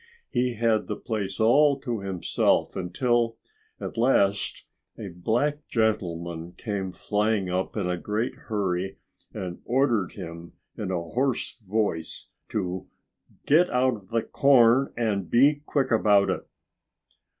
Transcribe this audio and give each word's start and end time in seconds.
He 0.31 0.55
had 0.55 0.87
the 0.87 0.95
place 0.95 1.39
all 1.39 1.79
to 1.81 1.99
himself 1.99 2.75
until 2.75 3.37
at 3.79 3.97
last 3.97 4.63
a 4.97 5.09
black 5.09 5.67
gentleman 5.67 6.53
came 6.53 6.91
flying 6.91 7.51
up 7.51 7.77
in 7.77 7.87
a 7.87 7.99
great 7.99 8.33
hurry 8.49 8.97
and 9.31 9.61
ordered 9.63 10.13
him 10.13 10.53
in 10.75 10.89
a 10.89 10.99
hoarse 11.03 11.51
voice 11.61 12.29
to 12.49 12.87
"get 13.45 13.69
out 13.69 13.95
of 13.95 14.09
the 14.09 14.23
corn 14.23 14.91
and 14.97 15.29
be 15.29 15.61
quick 15.67 15.91
about 15.91 16.31
it!" 16.31 16.47